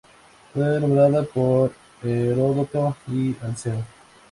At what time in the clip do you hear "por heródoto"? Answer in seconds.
1.21-2.97